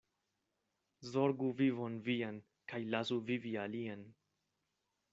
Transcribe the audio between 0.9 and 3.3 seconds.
Zorgu vivon vian kaj lasu